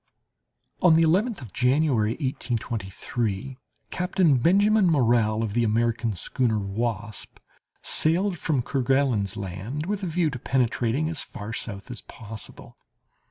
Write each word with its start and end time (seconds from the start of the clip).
On 0.81 0.95
the 0.95 1.03
11th 1.03 1.41
of 1.41 1.53
January, 1.53 2.13
1823, 2.13 3.59
Captain 3.91 4.37
Benjamin 4.39 4.87
Morrell, 4.87 5.43
of 5.43 5.53
the 5.53 5.63
American 5.63 6.15
schooner 6.15 6.57
Wasp, 6.57 7.37
sailed 7.83 8.39
from 8.39 8.63
Kerguelen's 8.63 9.37
Land 9.37 9.85
with 9.85 10.01
a 10.01 10.07
view 10.07 10.31
of 10.33 10.43
penetrating 10.43 11.07
as 11.07 11.21
far 11.21 11.53
south 11.53 11.91
as 11.91 12.01
possible. 12.01 12.77